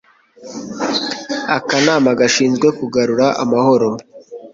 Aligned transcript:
akanama 1.57 2.09
gashinzwe 2.19 2.67
kugarura 2.79 3.25
amahoro 3.43 3.89